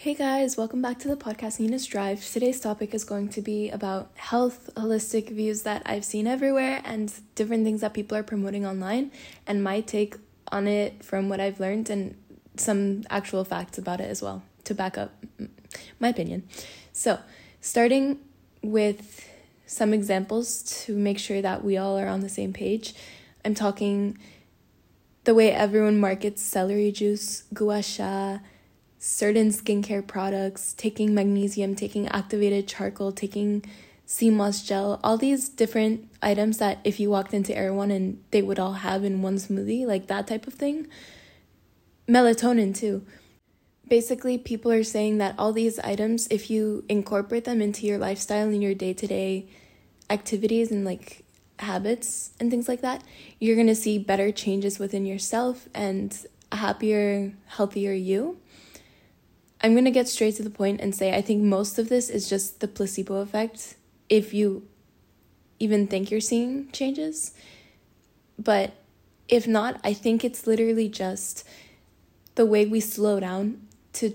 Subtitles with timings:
[0.00, 2.24] Hey guys, welcome back to the podcast Nina's Drive.
[2.24, 7.12] Today's topic is going to be about health, holistic views that I've seen everywhere, and
[7.34, 9.10] different things that people are promoting online,
[9.44, 10.14] and my take
[10.52, 12.14] on it from what I've learned, and
[12.56, 15.10] some actual facts about it as well to back up
[15.98, 16.44] my opinion.
[16.92, 17.18] So,
[17.60, 18.20] starting
[18.62, 19.28] with
[19.66, 22.94] some examples to make sure that we all are on the same page,
[23.44, 24.16] I'm talking
[25.24, 28.38] the way everyone markets celery juice, gua sha
[28.98, 33.64] certain skincare products, taking magnesium, taking activated charcoal, taking
[34.06, 38.42] sea moss gel, all these different items that if you walked into Erewhon and they
[38.42, 40.88] would all have in one smoothie, like that type of thing.
[42.08, 43.04] Melatonin too.
[43.86, 48.48] Basically, people are saying that all these items, if you incorporate them into your lifestyle
[48.48, 49.46] and your day to day
[50.10, 51.24] activities and like
[51.58, 53.04] habits and things like that,
[53.38, 58.38] you're gonna see better changes within yourself and a happier, healthier you.
[59.60, 62.08] I'm going to get straight to the point and say I think most of this
[62.08, 63.74] is just the placebo effect
[64.08, 64.66] if you
[65.58, 67.32] even think you're seeing changes.
[68.38, 68.74] But
[69.28, 71.46] if not, I think it's literally just
[72.36, 74.14] the way we slow down to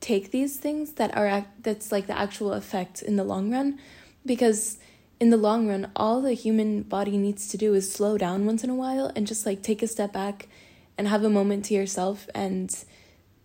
[0.00, 3.78] take these things that are that's like the actual effect in the long run
[4.24, 4.78] because
[5.18, 8.64] in the long run all the human body needs to do is slow down once
[8.64, 10.48] in a while and just like take a step back
[10.96, 12.84] and have a moment to yourself and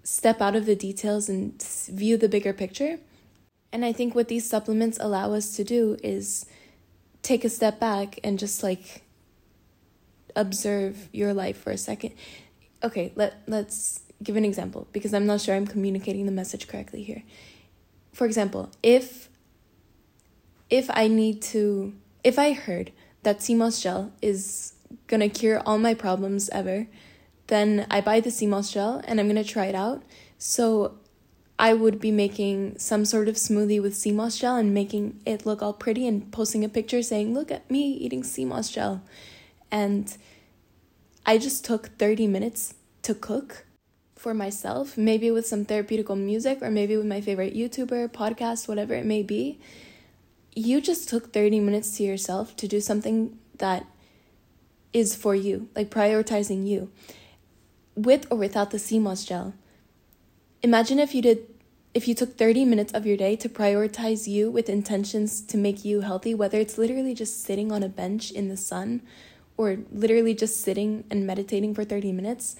[0.05, 2.99] step out of the details and view the bigger picture.
[3.73, 6.45] And I think what these supplements allow us to do is
[7.23, 9.01] take a step back and just like
[10.35, 12.13] observe your life for a second.
[12.83, 17.03] Okay, let let's give an example because I'm not sure I'm communicating the message correctly
[17.03, 17.23] here.
[18.13, 19.29] For example, if
[20.69, 22.91] if I need to if I heard
[23.23, 24.73] that moss gel is
[25.07, 26.87] gonna cure all my problems ever,
[27.47, 30.03] then I buy the sea moss gel and I'm gonna try it out.
[30.37, 30.97] So
[31.57, 35.45] I would be making some sort of smoothie with sea moss gel and making it
[35.45, 39.03] look all pretty and posting a picture saying, Look at me eating sea moss gel.
[39.71, 40.15] And
[41.25, 43.65] I just took 30 minutes to cook
[44.15, 48.93] for myself, maybe with some therapeutical music or maybe with my favorite YouTuber, podcast, whatever
[48.95, 49.59] it may be.
[50.55, 53.85] You just took 30 minutes to yourself to do something that
[54.93, 56.89] is for you, like prioritizing you
[57.95, 59.53] with or without the moss gel.
[60.61, 61.47] Imagine if you did
[61.93, 65.85] if you took 30 minutes of your day to prioritize you with intentions to make
[65.85, 69.01] you healthy, whether it's literally just sitting on a bench in the sun
[69.55, 72.57] or literally just sitting and meditating for 30 minutes,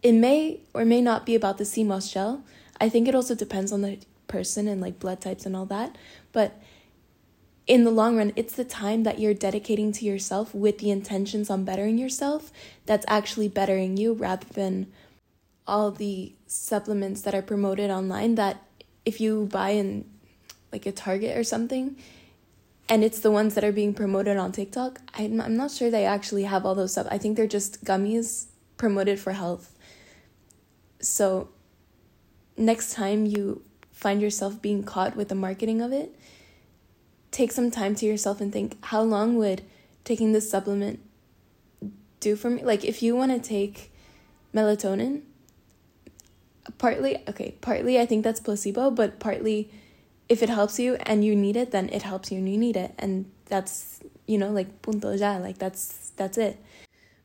[0.00, 2.44] it may or may not be about the moss gel.
[2.80, 3.98] I think it also depends on the
[4.28, 5.98] person and like blood types and all that.
[6.32, 6.60] But
[7.66, 11.48] in the long run, it's the time that you're dedicating to yourself with the intentions
[11.48, 12.52] on bettering yourself
[12.86, 14.88] that's actually bettering you rather than
[15.66, 18.62] all the supplements that are promoted online that
[19.04, 20.04] if you buy in
[20.72, 21.96] like a Target or something
[22.88, 26.04] and it's the ones that are being promoted on TikTok, I'm, I'm not sure they
[26.04, 27.06] actually have all those stuff.
[27.10, 28.46] I think they're just gummies
[28.76, 29.72] promoted for health.
[31.00, 31.48] So
[32.56, 33.62] next time you
[33.92, 36.14] find yourself being caught with the marketing of it,
[37.32, 39.62] take some time to yourself and think how long would
[40.04, 41.00] taking this supplement
[42.20, 42.62] do for me?
[42.62, 43.92] Like, if you want to take
[44.54, 45.22] melatonin,
[46.78, 49.70] partly, okay, partly I think that's placebo, but partly
[50.28, 52.76] if it helps you and you need it, then it helps you and you need
[52.76, 52.94] it.
[52.98, 56.62] And that's, you know, like punto ya, like that's that's it.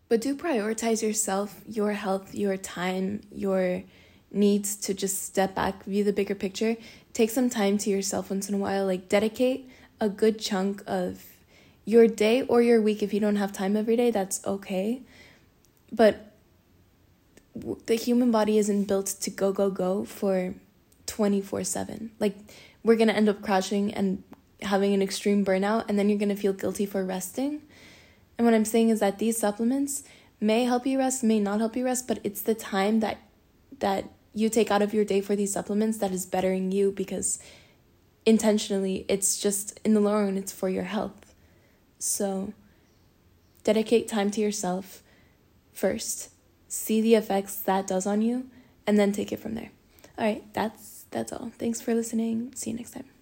[0.09, 3.83] But do prioritize yourself, your health, your time, your
[4.31, 6.75] needs to just step back, view the bigger picture.
[7.13, 9.69] Take some time to yourself once in a while, like dedicate
[9.99, 11.23] a good chunk of
[11.85, 13.01] your day or your week.
[13.01, 15.01] If you don't have time every day that's okay.
[15.91, 16.33] But
[17.85, 20.53] the human body isn't built to go go go for
[21.07, 22.35] 24/7 like
[22.83, 24.23] we're going to end up crashing and
[24.61, 27.61] having an extreme burnout and then you're going to feel guilty for resting.
[28.37, 30.03] And what i'm saying is that these supplements
[30.39, 33.17] may help you rest may not help you rest but it's the time that
[33.79, 37.39] that you take out of your day for these supplements that is bettering you because
[38.27, 41.33] intentionally, it's just in the long run, it's for your health.
[41.97, 42.53] So
[43.63, 45.01] dedicate time to yourself
[45.71, 46.29] first.
[46.67, 48.49] See the effects that does on you
[48.85, 49.71] and then take it from there.
[50.17, 51.51] All right, that's that's all.
[51.57, 52.51] Thanks for listening.
[52.53, 53.16] See you next time.